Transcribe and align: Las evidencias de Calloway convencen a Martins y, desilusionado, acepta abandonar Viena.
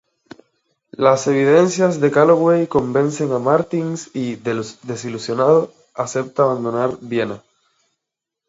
Las 0.97 1.27
evidencias 1.27 2.01
de 2.01 2.09
Calloway 2.09 2.65
convencen 2.65 3.31
a 3.33 3.37
Martins 3.37 4.09
y, 4.15 4.35
desilusionado, 4.37 5.71
acepta 5.93 6.41
abandonar 6.41 6.97
Viena. 7.01 7.43